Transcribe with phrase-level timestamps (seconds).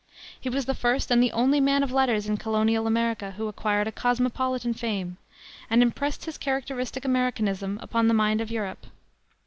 [0.39, 3.85] He was the first and the only man of letters in colonial America who acquired
[3.85, 5.17] a cosmopolitan fame,
[5.69, 8.87] and impressed his characteristic Americanism upon the mind of Europe.